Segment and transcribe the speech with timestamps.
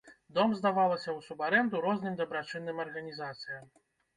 [0.37, 3.63] Дом здавалася ў субарэнду розным дабрачынным арганізацыям.